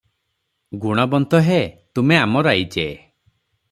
"ଗୁଣବନ୍ତ 0.85 1.43
ହେ 1.51 1.61
ତୁମେ 1.99 2.21
ଆମ 2.25 2.47
ରାଇଜେ 2.53 2.89